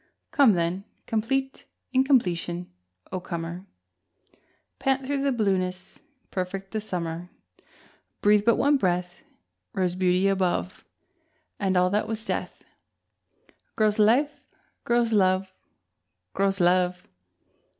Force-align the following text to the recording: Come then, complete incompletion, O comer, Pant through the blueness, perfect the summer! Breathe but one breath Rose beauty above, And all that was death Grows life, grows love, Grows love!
Come 0.31 0.53
then, 0.53 0.83
complete 1.05 1.67
incompletion, 1.93 2.71
O 3.11 3.19
comer, 3.19 3.67
Pant 4.79 5.05
through 5.05 5.21
the 5.21 5.31
blueness, 5.31 6.01
perfect 6.31 6.71
the 6.71 6.81
summer! 6.81 7.29
Breathe 8.19 8.41
but 8.43 8.55
one 8.55 8.77
breath 8.77 9.21
Rose 9.73 9.93
beauty 9.93 10.27
above, 10.27 10.83
And 11.59 11.77
all 11.77 11.91
that 11.91 12.07
was 12.07 12.25
death 12.25 12.63
Grows 13.75 13.99
life, 13.99 14.41
grows 14.85 15.13
love, 15.13 15.53
Grows 16.33 16.59
love! 16.59 17.07